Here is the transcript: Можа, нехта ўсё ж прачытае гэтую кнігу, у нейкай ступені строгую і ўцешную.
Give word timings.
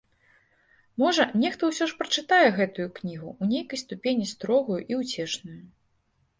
Можа, 1.03 1.27
нехта 1.43 1.69
ўсё 1.73 1.83
ж 1.91 1.99
прачытае 1.99 2.49
гэтую 2.57 2.87
кнігу, 2.97 3.29
у 3.41 3.53
нейкай 3.53 3.85
ступені 3.85 4.25
строгую 4.33 4.81
і 4.91 5.01
ўцешную. 5.05 5.63